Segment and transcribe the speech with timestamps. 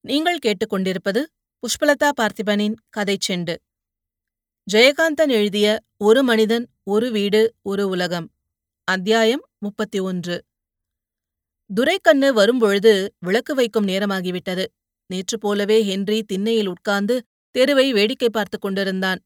[0.00, 1.24] நீங்கள் கேட்டுக்கொண்டிருப்பது
[1.62, 3.56] புஷ்பலதா பார்த்திபனின் கதைச் செண்டு.
[4.72, 8.30] ஜெயகாந்தன் எழுதிய ஒரு மனிதன் ஒரு வீடு ஒரு உலகம்
[8.84, 10.44] அத்தியாயம் முப்பத்தி ஒன்று
[11.74, 14.64] துரைக்கண்ணு வரும்பொழுது விளக்கு வைக்கும் நேரமாகிவிட்டது.
[15.06, 19.18] நேற்று போலவே ஹென்றி திண்ணையில் உட்கார்ந்து தெருவை வேடிக்கை பார்த்துக் கொண்டிருந்தான்.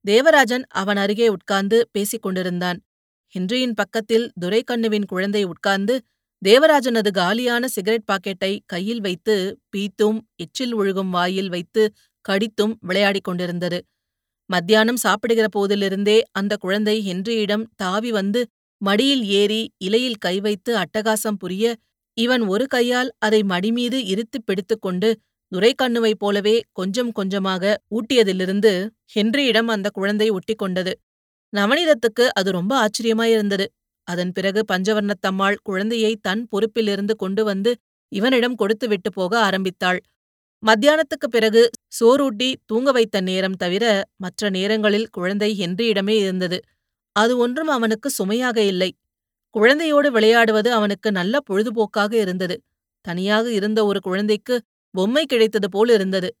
[0.00, 2.82] தேவராஜன் அவன் அருகே உட்கார்ந்து பேசிக் கொண்டிருந்தான்.
[3.38, 6.02] ஹென்றியின் பக்கத்தில் துரைக்கண்ணுவின் குழந்தை உட்கார்ந்து
[6.44, 9.34] தேவராஜனது காலியான சிகரெட் பாக்கெட்டை கையில் வைத்து
[9.72, 11.82] பீத்தும் எச்சில் ஒழுகும் வாயில் வைத்து
[12.24, 13.78] கடித்தும் விளையாடிக் கொண்டிருந்தது.
[14.50, 18.40] மத்தியானம் சாப்பிடுகிற போதிலிருந்தே அந்த குழந்தை ஹென்ரியிடம் தாவி வந்து
[18.80, 21.66] மடியில் ஏறி இலையில் கை வைத்து அட்டகாசம் புரிய
[22.16, 25.08] இவன் ஒரு கையால் அதை மடிமீது இறுத்துப் பிடித்துக்கொண்டு
[25.52, 28.72] துரைக்கண்ணுவைப் போலவே கொஞ்சம் கொஞ்சமாக ஊட்டியதிலிருந்து
[29.14, 30.92] ஹென்ரியிடம் அந்த குழந்தை ஒட்டிக்கொண்டது
[31.52, 33.66] நவநீதத்துக்கு அது ரொம்ப ஆச்சரியமாயிருந்தது.
[34.04, 37.76] அதன் பிறகு பஞ்சவர்ணத்தம்மாள் குழந்தையை தன் பொறுப்பிலிருந்து கொண்டு வந்து
[38.12, 40.00] இவனிடம் கொடுத்துவிட்டு போக ஆரம்பித்தாள்.
[40.62, 46.60] மத்தியானத்துக்குப் பிறகு சோறூட்டி தூங்க வைத்த நேரம் தவிர மற்ற நேரங்களில் குழந்தை ஹென்ரியிடமே இருந்தது.
[47.12, 48.94] அது ஒன்றும் அவனுக்கு சுமையாக இல்லை.
[49.58, 52.62] குழந்தையோடு விளையாடுவது அவனுக்கு நல்ல பொழுதுபோக்காக இருந்தது.
[53.00, 56.34] தனியாக இருந்த ஒரு குழந்தைக்கு பொம்மை கிடைத்தது போல் இருந்தது.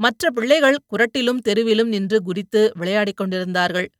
[0.00, 3.90] மற்ற பிள்ளைகள் குரட்டிலும் தெருவிலும் நின்று குதித்து விளையாடிக் கொண்டிருந்தார்கள்.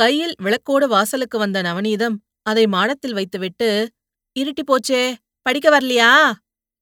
[0.00, 3.68] கையில் விளக்கோடு வாசலுக்கு வந்த நவநீதம் அதை மாடத்தில் வைத்துவிட்டு
[4.36, 5.02] இருட்டி போச்சே
[5.46, 6.10] படிக்க வரலையா?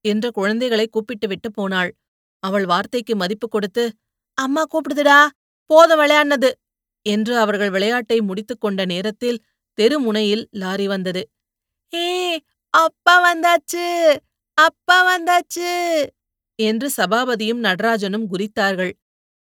[0.04, 1.90] என்று குழந்தைகளை கூப்பிட்டுவிட்டு போனாள்.
[2.42, 3.84] அவள் வார்த்தைக்கு மதிப்பு கொடுத்து
[4.38, 5.20] அம்மா கூப்பிடுதுடா
[5.70, 6.50] போதும் விளையாடினது
[7.06, 9.40] என்று அவர்கள் விளையாட்டை முடித்துக் கொண்ட நேரத்தில்
[9.78, 11.22] தெருமுனையில் லாரி வந்தது.
[11.92, 12.06] ஏ
[12.74, 13.86] அப்பா வந்தாச்சு
[14.58, 15.70] அப்பா வந்தாச்சு
[16.58, 18.92] என்று சபாபதியும் நடராஜனும் குதித்தார்கள்.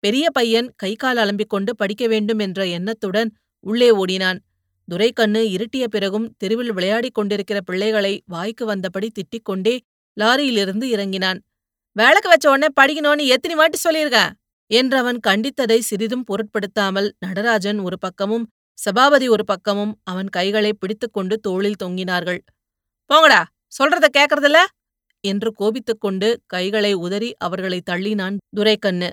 [0.04, 3.32] பெரிய பையன் கை கால் அலம்பிக் கொண்டு படிக்க வேண்டும் என்ற எண்ணத்துடன்
[3.66, 4.40] உள்ளே ஓடினான்.
[4.88, 9.76] துரைக்கண்ணு இருட்டிய பிறகும் தெருவில் விளையாடிக் கொண்டிருக்கிற பிள்ளைகளை வாய்க்கு வந்தபடி திட்டிக் கொண்டே
[10.18, 11.40] லாரியிலிருந்து இறங்கினான்.
[11.96, 14.34] வேலைக்கு வச்ச உடனே படிக்கணும்னு எத்தனை வாட்டி சொல்லியிருக்கேன்
[14.72, 18.46] என்றவன் கண்டித்ததை சிறிதும் பொருட்படுத்தாமல் நடராஜன் ஒரு பக்கமும்
[18.78, 22.42] சபாபதி ஒரு பக்கமும் அவன் கைகளை பிடித்துக்கொண்டு தோளில் தொங்கினார்கள்.
[23.10, 23.42] போங்கடா
[23.80, 24.60] சொல்றத கேக்கறதில்ல?
[25.24, 29.10] என்று கோபித்துக்கொண்டு கைகளை உதறி அவர்களை தள்ளினான் துரைக்கண்ணு.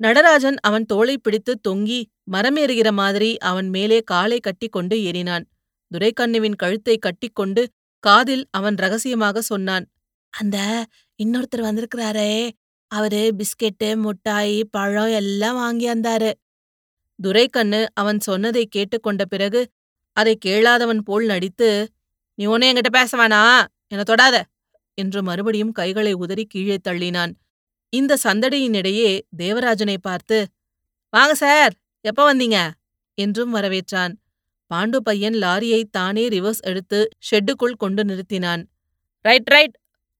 [0.00, 2.00] நடராஜன் அவன் தோளை பிடித்து தொங்கி
[2.32, 5.44] மரமேறுகிற மாதிரி அவன் மேலே காலை கட்டிக்கொண்டு ஏறினான்.
[5.90, 7.62] துரைக்கண்ணுவின் கழுத்தை கட்டிக்கொண்டு
[8.04, 9.86] காதில் அவன் ரகசியமாக சொன்னான்
[10.34, 10.56] அந்த
[11.18, 12.32] இன்னொருத்தர் வந்திருக்கிறாரே.
[12.90, 16.30] அவரு பிஸ்கெட்டு முட்டாய் பழம் எல்லாம் வாங்கி வந்தாரு.
[17.18, 19.60] துரைக்கண்ணு அவன் சொன்னதை கேட்டுக்கொண்ட பிறகு
[20.16, 21.68] அதை கேளாதவன் போல் நடித்து
[22.38, 23.40] நீ ஒன்னே என்கிட்ட பேச வேணா
[23.88, 24.36] என்ன தொடாத.
[24.98, 27.32] என்று மறுபடியும் கைகளை உதறி கீழே தள்ளினான்.
[27.92, 30.38] இந்த சந்தடியினிடையே தேவராஜனை பார்த்து
[31.12, 31.72] வாங்க சார்
[32.04, 32.58] எப்ப வந்தீங்க?
[33.18, 34.12] என்றும் வரவேற்றான்.
[34.70, 38.62] பாண்டு பையன் லாரியை தானே ரிவர்ஸ் எடுத்து ஷெட்டுக்குள் கொண்டு நிறுத்தினான்.
[39.24, 39.76] ரைட் ரைட்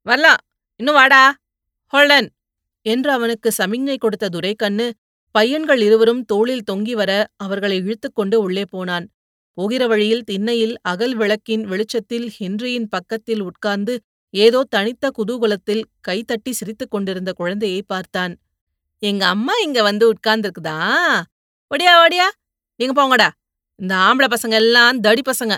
[0.06, 0.40] வரலாம்
[0.80, 1.22] இன்னும் வாடா
[1.92, 2.28] ஹோல்டன்
[2.86, 4.86] என்று அவனுக்கு சமிஞ்ஞை கொடுத்த துரைக்கண்ணு
[5.34, 9.06] பையன்கள் இருவரும் தோளில் தொங்கி வர அவர்களை இழுத்துக்கொண்டு உள்ளே போனான்.
[9.58, 13.94] போகிற வழியில் திண்ணையில் அகல் விளக்கின் வெளிச்சத்தில் ஹென்ரியின் பக்கத்தில் உட்கார்ந்து
[14.34, 18.34] ஏதோ தனித்த குதூகலத்தில் கைதட்டி சிரித்துக் கொண்டிருந்த குழந்தையை பார்த்தான்.
[19.02, 20.78] எங்க அம்மா இங்க வந்து உட்கார்ந்துருக்குதா?
[21.70, 22.26] ஒடியா ஒடியா
[22.80, 23.28] நீங்க போங்கடா.
[23.80, 25.54] இந்த ஆம்பளை பசங்க எல்லாம் தடி பசங்க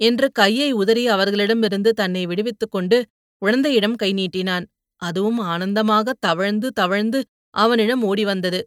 [0.00, 2.98] என்று கையை உதறி அவர்களிடமிருந்து தன்னை விடுவித்துக் கொண்டு
[3.42, 4.66] குழந்தையிடம் கை நீட்டினான்.
[5.02, 7.20] அதுவும் ஆனந்தமாக தவழ்ந்து தவழ்ந்து
[7.54, 8.60] அவனிடம் ஓடி வந்தது.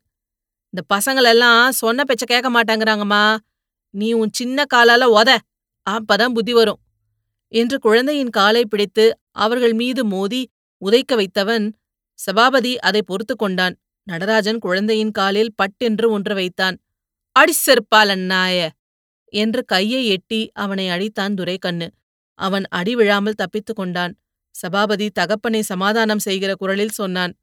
[0.74, 3.24] இந்த பசங்களெல்லாம் சொன்ன பேச்ச கேட்க மாட்டாங்கிறாங்கம்மா.
[3.94, 5.32] நீ உன் சின்ன காலால ஒத
[5.88, 6.81] அப்பதான் புத்தி வரும்.
[7.52, 10.42] என்று குழந்தையின் காலை பிடித்து அவர்கள் மீது மோதி
[10.82, 11.66] உதைக்க வைத்தவன்
[12.20, 13.76] சபாபதி அதை பொறுத்து கொண்டான்.
[14.08, 16.76] நடராஜன் குழந்தையின் காலில் பட்டென்று ஒன்று வைத்தான்.
[17.36, 18.70] அடிசெருப்பாலன் நாய
[19.34, 21.88] என்று கையை எட்டி அவனை அடித்தான் துரைக்கண்ணு.
[22.40, 24.14] அவன் அடி விழாமல் தப்பித்துக் கொண்டான்.
[24.56, 27.34] சபாபதி தகப்பனை சமாதானம் செய்கிற குரலில் சொன்னான்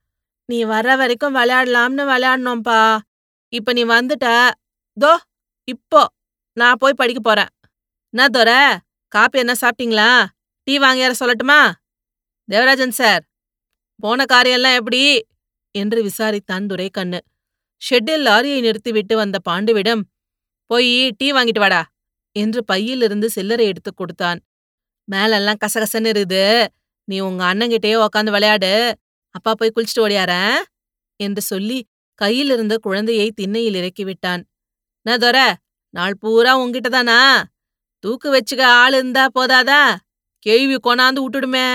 [0.49, 2.99] நீ வர்ற வரைக்கும் விளையாடலாம்னு விளையாடணும்பா.
[3.53, 4.27] இப்ப நீ வந்துட்ட.
[4.97, 5.13] தோ
[5.65, 6.03] இப்போ.
[6.57, 7.51] நான் போய் படிக்க போறேன்.
[8.15, 8.51] நான் தோர?
[9.09, 10.27] காப்பி என்ன சாப்பிட்டீங்களா?
[10.67, 11.61] டீ வாங்கியார சொல்லட்டுமா?
[12.49, 13.23] தேவராஜன் சார்
[14.03, 15.27] போன காரியெல்லாம் எப்படி?
[15.75, 17.21] என்று விசாரித்தான் துரைக்கண்ணு.
[17.83, 20.01] ஷெட்டில் லாரியை நிறுத்திவிட்டு வந்த பாண்டுவிடம்
[20.71, 21.83] போய் டீ வாங்கிட்டு வாடா
[22.37, 24.41] என்று பையிலிருந்து சில்லறை எடுத்துக் கொடுத்தான்.
[25.05, 26.67] மேலெல்லாம் கசகசன்னு இருக்குது.
[27.05, 28.73] நீ உங்க அண்ணங்கிட்டே உக்காந்து விளையாடு.
[29.35, 30.59] அப்பா போய் குளிச்சுட்டு ஓடியாரன்
[31.21, 31.79] என்று சொல்லி
[32.15, 34.43] கையிலிருந்த குழந்தையை திண்ணையில் இறக்கிவிட்டான்.
[35.07, 35.55] நான் தொர
[35.95, 37.19] நாள் பூரா உங்ககிட்ட தானா
[38.05, 39.83] தூக்கு வச்சுக்க ஆள் இருந்தா போதாதா?
[40.47, 41.67] கேள்வி கொணாந்து விட்டுடுமே!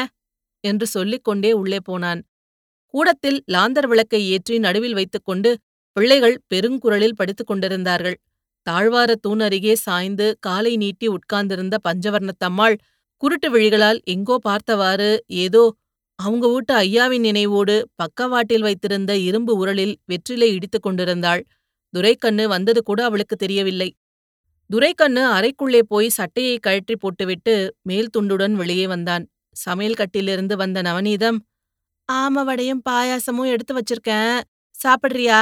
[0.63, 2.19] என்று சொல்லிக் கொண்டே உள்ளே போனான்.
[2.93, 5.49] கூடத்தில் லாந்தர் விளக்கை ஏற்றி நடுவில் வைத்துக்கொண்டு
[5.95, 8.17] பிள்ளைகள் பெருங்குரலில் படித்துக் கொண்டிருந்தார்கள்.
[8.67, 12.75] தாழ்வார தூண் அருகே சாய்ந்து காலை நீட்டி உட்கார்ந்திருந்த பஞ்சவர்ணத்தம்மாள்
[13.23, 15.09] குருட்டு விழிகளால் எங்கோ பார்த்தவாறு
[15.45, 15.63] ஏதோ
[16.19, 21.41] அவங்க வீட்டு ஐயாவின் நினைவோடு பக்கவாட்டில் வைத்திருந்த இரும்பு உரலில் வெற்றிலை இடித்துக் கொண்டிருந்தாள்.
[21.93, 23.89] துரைக்கண்ணு வந்தது கூட அவளுக்கு தெரியவில்லை.
[24.73, 29.29] துரைக்கண்ணு அறைக்குள்ளே போய் சட்டையை கழற்றி போட்டுவிட்டு மேல் துண்டுடன் வெளியே வந்தான்.
[29.55, 31.37] சமையல் கட்டிலிருந்து வந்த நவநீதம்
[32.11, 34.39] ஆம வடையும் பாயாசமும் எடுத்து வச்சிருக்கேன்.
[34.75, 35.41] சாப்பிடுறியா?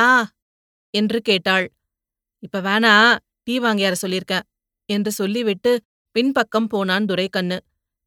[0.93, 1.71] என்று கேட்டாள்.
[2.39, 4.45] இப்ப வேணா டீ வாங்கியார சொல்லியிருக்கேன்
[4.85, 5.71] என்று சொல்லிவிட்டு
[6.15, 7.57] பின்பக்கம் போனான் துரைக்கண்ணு.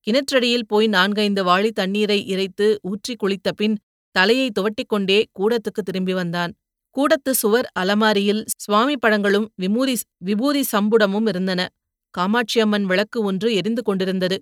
[0.06, 3.76] கிணற்றடியில் போய் நான்கைந்து வாளி தண்ணீரை இறைத்து ஊற்றி குளித்த பின்
[4.14, 6.52] தலையை துவட்டிக்கொண்டே கூடத்துக்கு திரும்பி வந்தான்.
[6.96, 11.60] கூடத்து சுவர் அலமாரியில் சுவாமி படங்களும் விமூதி விபூதி சம்புடமும் இருந்தன.
[12.14, 14.36] காமாட்சியம்மன் விளக்கு ஒன்று எரிந்து கொண்டிருந்தது.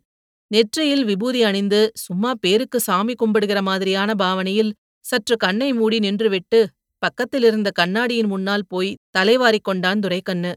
[0.51, 4.73] நெற்றியில் விபூதி அணிந்து சும்மா பேருக்கு சாமி கும்பிடுகிற மாதிரியான பாவனையில்
[5.05, 6.61] சற்று கண்ணை மூடி நின்றுவிட்டு
[7.03, 10.53] பக்கத்திலிருந்த கண்ணாடியின் முன்னால் போய் தலைவாரிக் கொண்டான் துரைக்கண்ணு.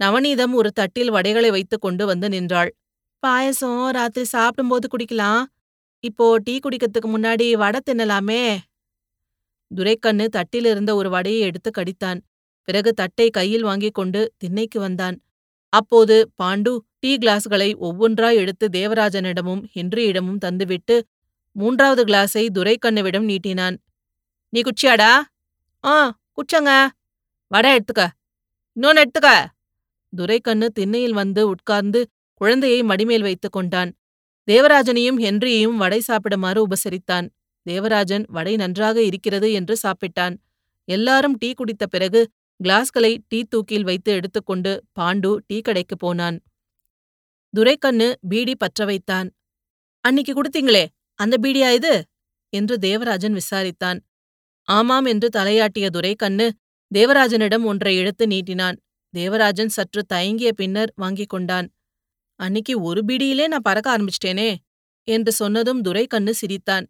[0.00, 2.70] நவநீதம் ஒரு தட்டில் வடைகளை வைத்துக் கொண்டு வந்து நின்றாள்.
[3.22, 5.42] பாயசம் ராத்திரி சாப்பிடும்போது குடிக்கலாம்.
[6.04, 8.42] இப்போ டீ குடிக்கிறதுக்கு முன்னாடி வடை தின்னலாமே.
[9.76, 12.20] துரைக்கண்ணு தட்டிலிருந்த ஒரு வடையை எடுத்து கடித்தான்.
[12.62, 15.22] பிறகு தட்டை கையில் வாங்கிக் கொண்டு திண்ணைக்கு வந்தான்.
[15.68, 21.00] அப்போது பாண்டு டீ கிளாஸ்களை ஒவ்வொன்றாய் எடுத்து தேவராஜனிடமும் ஹென்ரியிடமும் தந்துவிட்டு
[21.52, 23.76] மூன்றாவது கிளாஸை துரைக்கண்ணுவிடம் நீட்டினான்.
[24.48, 25.12] நீ குச்சியாடா
[25.84, 26.88] ஆ குச்சங்க
[27.46, 28.08] வடை எடுத்துக்க.
[28.76, 29.46] இன்னொன்னு எடுத்துக்க.
[30.16, 33.94] துரைக்கண்ணு திண்ணையில் வந்து உட்கார்ந்து குழந்தையை மடிமேல் வைத்துக் கொண்டான்.
[34.50, 37.28] தேவராஜனையும் ஹென்ரியையும் வடை சாப்பிடுமாறு உபசரித்தான்.
[37.66, 40.36] தேவராஜன் வடை நன்றாக இருக்கிறது என்று சாப்பிட்டான்.
[40.84, 42.30] எல்லாரும் டீ குடித்த பிறகு
[42.64, 46.42] கிளாஸ்களை டீ தூக்கில் வைத்து எடுத்துக்கொண்டு பாண்டு டீ கடைக்கு போனான்.
[47.54, 49.28] துரைக்கண்ணு பீடி பற்ற வைத்தான்.
[50.08, 52.04] அன்னிக்கு கொடுத்தீங்களே அந்த பீடியா இது?
[52.48, 53.98] என்று தேவராஜன் விசாரித்தான்.
[54.62, 56.50] ஆமாம் என்று தலையாட்டிய துரைக்கண்ணு
[56.94, 58.76] தேவராஜனிடம் ஒன்றை இழுத்து நீட்டினான்.
[59.14, 61.66] தேவராஜன் சற்று தயங்கிய பின்னர் வாங்கிக் கொண்டான்.
[62.40, 64.56] அன்னிக்கு ஒரு பீடியிலே நான் பறக்க ஆரம்பிச்சிட்டேனே
[65.08, 66.86] என்று சொன்னதும் துரைக்கண்ணு சிரித்தான்.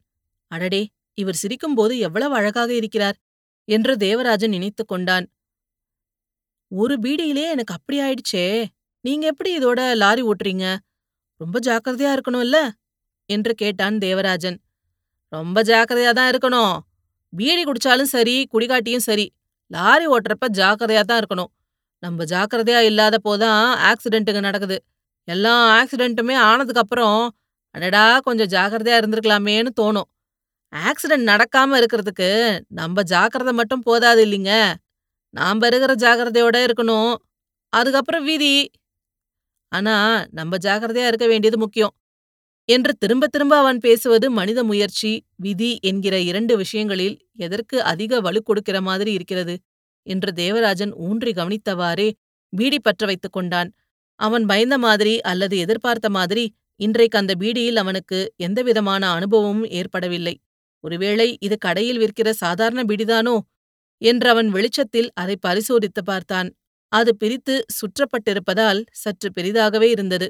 [0.55, 0.83] அடடே
[1.19, 3.17] இவர் சிரிக்கும்போது எவ்வளவு அழகாக இருக்கிறார்
[3.69, 5.27] என்று தேவராஜன் நினைத்துக் கொண்டான்.
[6.73, 8.47] ஒரு பீடியிலே எனக்கு அப்படி ஆயிடுச்சே
[9.05, 10.67] நீங்க எப்படி இதோட லாரி ஓட்டுறீங்க?
[11.41, 12.59] ரொம்ப ஜாக்கிரதையா இருக்கணும்ல?
[13.31, 14.59] என்று கேட்டான் தேவராஜன்.
[15.33, 16.75] ரொம்ப ஜாக்கிரதையா தான் இருக்கணும்.
[17.33, 19.27] பீடி குடிச்சாலும் சரி குடிகாட்டியும் சரி
[19.71, 21.51] லாரி ஓட்டுறப்ப ஜாக்கிரதையா தான் இருக்கணும்.
[22.03, 24.77] நம்ம ஜாக்கிரதையா இல்லாத போதான் ஆக்சிடென்ட்டுங்க நடக்குது.
[25.29, 27.21] எல்லா ஆக்சிடென்ட்டுமே ஆனதுக்கு அப்புறம்
[27.75, 30.09] அடடா கொஞ்சம் ஜாக்கிரதையா இருந்திருக்கலாமேன்னு தோணும்.
[30.75, 32.29] ஆக்சிடென்ட் நடக்காம இருக்கிறதுக்கு
[32.69, 34.75] நம்ம ஜாக்கிரதை மட்டும் போதாது இல்லைங்க.
[35.35, 37.15] நாம இருக்கிற ஜாக்கிரதையோட இருக்கணும்.
[37.73, 38.71] அதுக்கப்புறம் வீதி.
[39.73, 39.95] ஆனா
[40.31, 41.95] நம்ம ஜாக்கிரதையா இருக்க வேண்டியது முக்கியம்.
[42.69, 48.81] என்று திரும்ப திரும்ப அவன் பேசுவது மனித முயற்சி விதி என்கிற இரண்டு விஷயங்களில் எதற்கு அதிக வலு கொடுக்கிற
[48.81, 49.55] மாதிரி இருக்கிறது
[50.03, 52.09] என்று தேவராஜன் ஊன்றி கவனித்தவாறே
[52.53, 53.71] பீடி பற்ற வைத்துக் கொண்டான்.
[54.21, 56.45] அவன் பயந்த மாதிரி அல்லது எதிர்பார்த்த மாதிரி
[56.81, 60.35] இன்றைக்கு அந்த பீடியில் அவனுக்கு எந்தவிதமான அனுபவமும் ஏற்படவில்லை.
[60.85, 63.37] ஒருவேளை இது கடையில் விற்கிற சாதாரண பிடிதானோ?
[64.03, 66.49] என்று அவன் வெளிச்சத்தில் அதை பரிசோதித்து பார்த்தான்.
[66.93, 70.29] அது பிரித்து சுற்றப்பட்டிருப்பதால் சற்று பெரிதாகவே இருந்தது.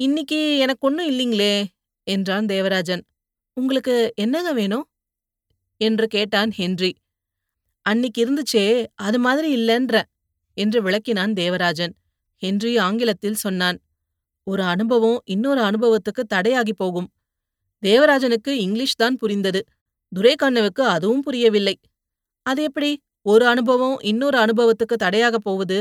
[0.00, 1.54] இன்னிக்கு எனக்கு ஒன்னும் இல்லைங்களே
[2.06, 3.02] என்றான் தேவராஜன்.
[3.56, 4.86] உங்களுக்கு என்னங்க வேணும்?
[5.80, 6.90] என்று கேட்டான் ஹென்றி.
[7.86, 9.96] அன்னிக்கு இருந்துச்சே அது மாதிரி இல்லன்ற
[10.56, 11.94] என்று விளக்கினான் தேவராஜன்.
[12.42, 13.78] ஹென்றி ஆங்கிலத்தில் சொன்னான்.
[14.46, 17.08] ஒரு அனுபவம் இன்னொரு அனுபவத்துக்கு தடையாகி போகும்.
[17.82, 19.60] தேவராஜனுக்கு இங்கிலீஷ் தான் புரிந்தது.
[20.12, 21.76] துரைக்கண்ணுவுக்கு அதுவும் புரியவில்லை.
[22.46, 22.90] அது எப்படி?
[23.26, 25.78] ஒரு அனுபவம் இன்னொரு அனுபவத்துக்கு தடையாகப் போவது?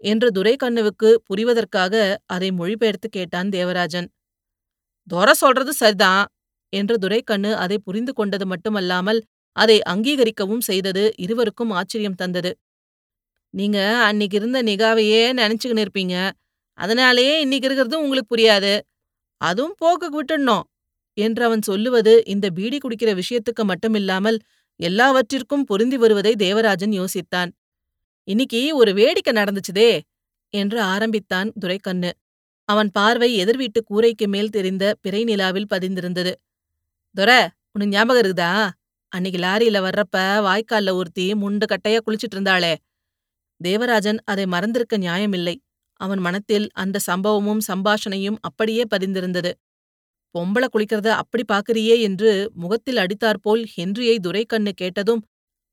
[0.00, 1.94] என்று துரைக்கண்ணுவுக்கு புரிவதற்காக
[2.26, 4.08] அதை மொழிபெயர்த்து கேட்டான் தேவராஜன்.
[5.08, 6.24] தொர சொல்றது சரிதான்
[6.72, 9.20] என்று துரைக்கண்ணு அதை புரிந்து கொண்டது மட்டுமல்லாமல்
[9.56, 12.52] அதை அங்கீகரிக்கவும் செய்தது இருவருக்கும் ஆச்சரியம் தந்தது.
[13.54, 13.78] நீங்க
[14.08, 16.16] அன்னிக்கு இருந்த நிகாவையே நினைச்சுக்கின்னு இருப்பீங்க.
[16.78, 18.74] அதனாலேயே இன்னைக்கு இருக்கிறது உங்களுக்கு புரியாது.
[19.40, 20.64] அதுவும் போக்கு விட்டுடணும்.
[21.20, 24.38] என்று அவன் சொல்லுவது இந்த பீடி குடிக்கிற விஷயத்துக்கு மட்டுமில்லாமல்
[24.80, 27.50] எல்லாவற்றிற்கும் பொருந்தி வருவதை தேவராஜன் யோசித்தான்.
[28.28, 29.90] இன்னைக்கு ஒரு வேடிக்கை நடந்துச்சுதே
[30.54, 32.10] என்று ஆரம்பித்தான் துரைக்கண்ணு.
[32.68, 36.32] அவன் பார்வை எதிர்வீட்டு கூரைக்கு மேல் தெரிந்த பிறை நிலாவில் பதிந்திருந்தது.
[37.14, 37.30] துர
[37.72, 38.52] உனக்கு ஞாபகம் இருக்குதா?
[39.12, 42.74] அன்னைக்கு லாரியில வர்றப்ப வாய்க்கால்ல ஒருத்தி முண்டு கட்டையா குளிச்சிட்டு இருந்தாளே.
[43.60, 45.56] தேவராஜன் அதை மறந்திருக்க நியாயமில்லை.
[46.00, 49.50] அவன் மனத்தில் அந்த சம்பவமும் சம்பாஷணையும் அப்படியே பதிந்திருந்தது.
[50.34, 55.22] பொம்பளை குளிக்கிறத அப்படி பாக்குறியே என்று முகத்தில் அடித்தாற்போல் ஹென்ரியை துரைக்கண்ணு கேட்டதும்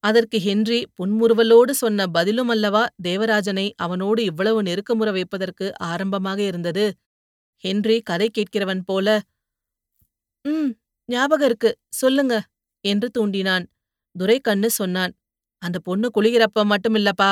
[0.04, 6.86] அதற்கு ஹென்றி புன்முறுவலோடு சொன்ன பதிலும் அல்லவா தேவராஜனை அவனோடு இவ்வளவு நெருக்கமுற வைப்பதற்கு ஆரம்பமாக இருந்தது?
[7.64, 9.08] ஹென்றி கதை கேட்கிறவன் போல
[10.46, 10.70] ம்
[11.10, 12.34] ஞாபகம் இருக்கு சொல்லுங்க
[12.86, 13.66] என்று தூண்டினான்.
[14.16, 15.14] துரைக்கண்ணு சொன்னான்
[15.62, 17.32] அந்த பொண்ணு குளிக்கிறப்ப மட்டுமில்லப்பா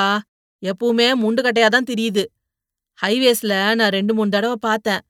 [0.62, 2.24] எப்பவுமே முண்டுகட்டையாதான் தெரியுது.
[2.98, 5.02] ஹைவேஸ்ல நான் ரெண்டு மூணு தடவை பார்த்தேன்.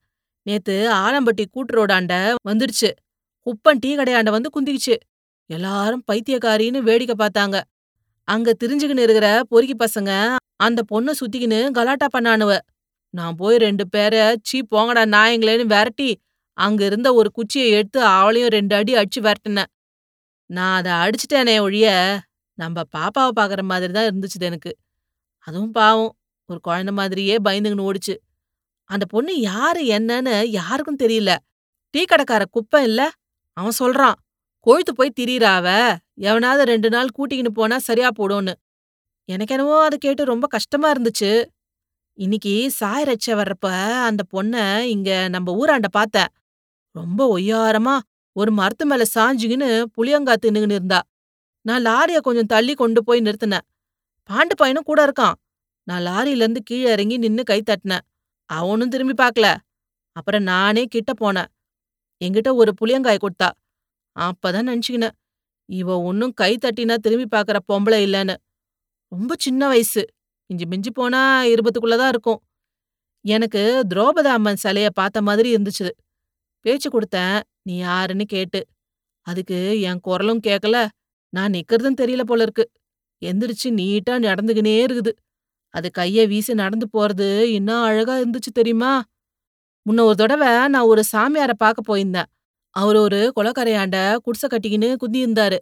[0.47, 2.13] நேத்து ஆலம்பட்டி கூட்டுரோடாண்ட
[2.49, 2.89] வந்துடுச்சு
[3.47, 4.95] குப்பன் டீ கடையாண்ட வந்து குந்திக்குச்சு.
[5.49, 7.57] எல்லாரும் பைத்தியக்காரின்னு வேடிக்கை பார்த்தாங்க.
[8.27, 10.11] அங்க திரிஞ்சுக்கின்னு இருக்கிற பொறுக்கி பசங்க
[10.65, 12.53] அந்த பொண்ணை சுத்திக்கின்னு கலாட்டா பண்ணானுவ.
[13.13, 16.09] நான் போய் ரெண்டு பேரை சீ போங்கடா நாயங்களேன்னு விரட்டி
[16.57, 19.71] அங்க இருந்த ஒரு குச்சியை எடுத்து அவளையும் ரெண்டு அடி அடிச்சு விரட்டினேன்
[20.49, 21.87] நான் அதை அடிச்சிட்டேனே ஒழிய
[22.59, 24.71] நம்ம பாப்பாவை பார்க்குற மாதிரி தான் இருந்துச்சு எனக்கு.
[25.47, 26.11] அதுவும் பாவம்
[26.49, 28.15] ஒரு குழந்தை மாதிரியே பயந்துகின்னு ஓடிச்சு.
[28.89, 31.35] அந்த பொண்ணு யாரு என்னன்னு யாருக்கும் தெரியல.
[31.89, 33.11] டீ கடைக்கார குப்பம் இல்ல?
[33.53, 34.13] அவன் சொல்றான்
[34.59, 35.97] கொழுத்து போய் திரியிறா அவ.
[36.13, 38.53] எவனாவது ரெண்டு நாள் கூட்டிக்கின்னு போனா சரியா போடும்னு.
[39.31, 41.45] எனக்கெனவோ என்னவோ அதை கேட்டு ரொம்ப கஷ்டமா இருந்துச்சு.
[42.13, 43.67] இன்னைக்கு சாயரட்ச வர்றப்ப
[44.03, 46.27] அந்த பொண்ண இங்க நம்ம ஊராண்ட பார்த்தேன்.
[46.91, 47.99] ரொம்ப ஒய்யாரமா
[48.31, 51.01] ஒரு மரத்து மேல சாஞ்சுகின்னு புளியங்கா தின்னுகின்னு இருந்தா.
[51.61, 53.65] நான் லாரிய கொஞ்சம் தள்ளி கொண்டு போய் நிறுத்தினேன்.
[54.29, 55.33] பாண்டு பையனும் கூட இருக்கான்.
[55.83, 58.05] நான் லாரியில இருந்து கீழே இறங்கி நின்னு கை தட்டினேன்.
[58.49, 59.47] அவனும் திரும்பி பார்க்கல.
[60.11, 61.49] அப்புறம் நானே கிட்ட போனேன்.
[62.21, 63.49] என்கிட்ட ஒரு புளியங்காய் கொடுத்தா.
[64.15, 65.15] அப்பதான் நினச்சிக்கினேன்
[65.69, 68.35] இவ ஒன்னும் கை தட்டினா திரும்பி பார்க்கற பொம்பளை இல்லைன்னு.
[69.11, 70.05] ரொம்ப சின்ன வயசு.
[70.49, 72.39] இஞ்சி மிஞ்சி போனா இருபத்துக்குள்ளதான் இருக்கும்.
[73.25, 75.89] எனக்கு திரௌபதி அம்மன் சிலைய பார்த்த மாதிரி இருந்துச்சு.
[76.65, 78.61] பேச்சு கொடுத்தேன் நீ யாருன்னு கேட்டு.
[79.27, 80.87] அதுக்கு என் குரலும் கேட்கல
[81.33, 82.65] நான் நிக்கிறதும் தெரியல போல இருக்கு.
[83.21, 85.11] எந்திரிச்சு நீட்டா நடந்துகினே இருக்குது.
[85.73, 88.91] அது கைய வீசி நடந்து போறது இன்னும் அழகா இருந்துச்சு தெரியுமா?
[89.85, 92.29] முன்ன ஒரு தடவை நான் ஒரு சாமியார பார்க்க போயிருந்தேன்.
[92.75, 95.57] அவர் ஒரு குளக்கரையாண்ட குடிசை கட்டிக்கின்னு குந்தி இருந்தாரு.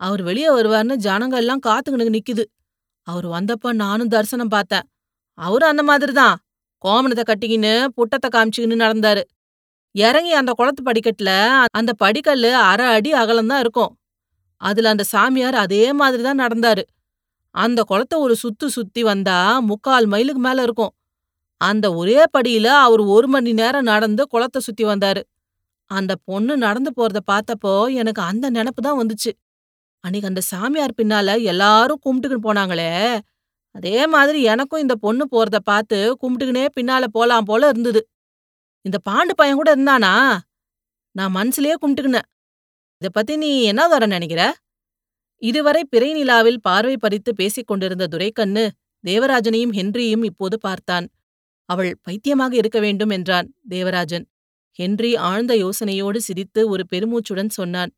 [0.00, 2.44] அவர் வெளியே வருவார்னு ஜனங்க எல்லாம் காத்துக்கிட்டு நிக்குது.
[3.06, 4.86] அவர் வந்தப்ப நானும் தரிசனம் பார்த்தேன்.
[5.38, 6.36] அவரும் அந்த மாதிரி தான்
[6.84, 9.22] கோமணத்தை கட்டிக்கின்னு புட்டத்தை காமிச்சுக்கின்னு நடந்தாரு.
[9.94, 11.32] இறங்கி அந்த குளத்து படிக்கட்டுல
[11.70, 13.92] அந்த படிக்கல்லு அரை அடி அகலம்தான் இருக்கும்.
[14.60, 16.82] அதுல அந்த சாமியார் அதே மாதிரி தான் நடந்தாரு.
[17.54, 20.94] அந்த குளத்தை ஒரு சுத்து சுத்தி வந்தா முக்கால் மைலுக்கு மேல இருக்கும்.
[21.56, 25.22] அந்த ஒரே படியில அவர் ஒரு மணி நேரம் நடந்து குளத்தை சுத்தி வந்தாரு.
[25.86, 29.32] அந்த பொண்ணு நடந்து போறத பார்த்தப்போ எனக்கு அந்த நினப்பு தான் வந்துச்சு.
[30.00, 32.90] அன்னைக்கு அந்த சாமியார் பின்னால எல்லாரும் கும்பிட்டுக்கின்னு போனாங்களே.
[33.74, 38.08] அதே மாதிரி எனக்கும் இந்த பொண்ணு போறத பார்த்து கும்பிட்டுக்கினே பின்னால போலாம் போல இருந்தது.
[38.82, 40.12] இந்த பாண்டு பையன் கூட இருந்தானா?
[41.10, 42.28] நான் மனசுலயே கும்பிட்டுக்கினேன்.
[43.02, 44.42] இத பத்தி நீ என்ன வர நினைக்கிற?
[45.42, 48.64] இதுவரை பிறை நிலாவில் பார்வை பறித்து பேசிக் கொண்டிருந்த துரைக்கண்ணு
[49.04, 51.06] தேவராஜனையும் ஹென்ரியும் இப்போது பார்த்தான்.
[51.68, 54.24] அவள் பைத்தியமாக இருக்க வேண்டும் என்றான் தேவராஜன்.
[54.78, 57.92] ஹென்றி ஆழ்ந்த யோசனையோடு சிரித்து ஒரு பெருமூச்சுடன் சொன்னான்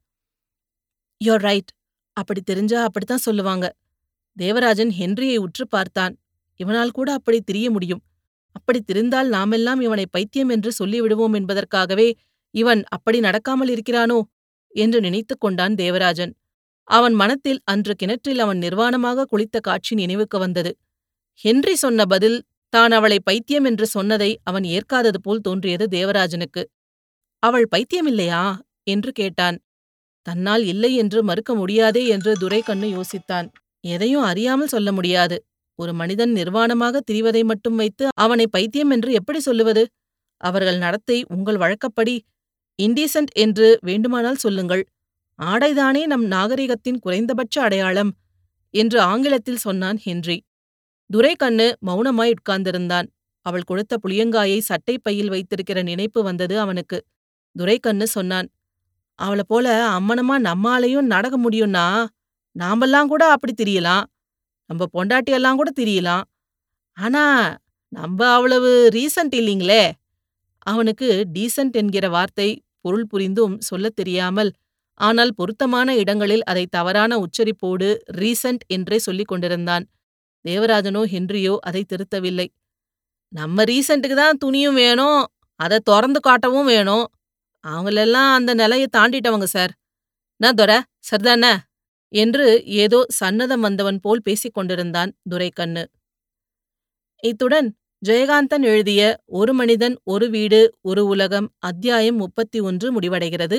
[1.21, 1.71] யோர் ரைட்
[2.16, 3.66] அப்படி தெரிஞ்சா அப்படித்தான் சொல்லுவாங்க.
[4.37, 6.14] தேவராஜன் ஹென்ரியை உற்று பார்த்தான்.
[6.61, 8.02] இவனால் கூட அப்படி திரிய முடியும்.
[8.50, 12.09] அப்படி திரிந்தால் நாமெல்லாம் இவனை பைத்தியம் என்று சொல்லிவிடுவோம் என்பதற்காகவே
[12.55, 14.19] இவன் அப்படி நடக்காமல் இருக்கிறானோ?
[14.75, 16.33] என்று நினைத்துக் கொண்டான் தேவராஜன்.
[16.88, 20.73] அவன் மனத்தில் அன்று கிணற்றில் அவன் நிர்வாணமாக குளித்த காட்சி நினைவுக்கு வந்தது.
[21.40, 22.38] ஹென்றி சொன்ன பதில்
[22.73, 26.62] தான் அவளை பைத்தியம் என்று சொன்னதை அவன் ஏற்காதது போல் தோன்றியது தேவராஜனுக்கு.
[27.43, 28.43] அவள் பைத்தியமில்லையா?
[28.85, 29.57] என்று கேட்டான்.
[30.26, 33.49] தன்னால் இல்லை என்று மறுக்க முடியாதே என்று துரைக்கண்ணு யோசித்தான்.
[33.85, 35.37] எதையும் அறியாமல் சொல்ல முடியாது.
[35.78, 39.85] ஒரு மனிதன் நிர்வாணமாக திரிவதை மட்டும் வைத்து அவனை பைத்தியம் என்று எப்படி சொல்லுவது?
[40.40, 42.14] அவர்கள் நடத்தை உங்கள் வழக்கப்படி.
[42.78, 44.83] இண்டீசென்ட் என்று வேண்டுமானால் சொல்லுங்கள்.
[45.38, 48.12] ஆடைதானே நம் நாகரிகத்தின் குறைந்தபட்ச அடையாளம்?
[48.75, 50.37] என்று ஆங்கிலத்தில் சொன்னான் ஹென்றி.
[51.11, 53.09] துரைக்கண்ணு மௌனமாய் உட்கார்ந்திருந்தான்.
[53.47, 56.99] அவள் கொடுத்த புளியங்காயை சட்டை பையில் வைத்திருக்கிற நினைப்பு வந்தது அவனுக்கு.
[57.57, 58.49] துரைக்கண்ணு சொன்னான்
[59.19, 61.87] அவளை போல அம்மனமா நம்மாலையும் நடக்க முடியும்னா
[62.57, 64.05] நாமெல்லாம் கூட அப்படி திரியலாம்.
[64.71, 66.25] நம்ம பொண்டாட்டியெல்லாம் கூட திரியலாம்.
[66.97, 67.25] ஆனா
[67.93, 69.83] நம்ம அவ்வளவு ரீசன்ட் இல்லைங்களே?
[70.66, 72.49] அவனுக்கு டீசன்ட் என்கிற வார்த்தை
[72.81, 74.50] பொருள் புரிந்தும் சொல்லத் தெரியாமல்
[75.00, 79.84] ஆனால் பொருத்தமான இடங்களில் அதை தவறான உச்சரிப்போடு ரீசன்ட் என்றே சொல்லிக் கொண்டிருந்தான்.
[80.44, 82.46] தேவராஜனோ ஹென்ரியோ அதை திருத்தவில்லை.
[83.32, 85.20] நம்ம ரீசண்ட்டுக்கு தான் துணியும் வேணும்
[85.60, 87.06] அதை திறந்து காட்டவும் வேணும்.
[87.64, 89.72] அவங்களெல்லாம் அந்த நிலையை தாண்டிட்டவங்க சார்.
[90.40, 90.78] நான் துரை
[91.10, 91.52] சரிதானே?
[92.12, 95.84] என்று ஏதோ சன்னதம் வந்தவன் போல் பேசிக் கொண்டிருந்தான் துரைக்கண்ணு.
[97.22, 97.68] இத்துடன்
[98.02, 103.58] ஜெயகாந்தன் எழுதிய ஒரு மனிதன் ஒரு வீடு ஒரு உலகம் அத்தியாயம் முப்பத்தி ஒன்று முடிவடைகிறது.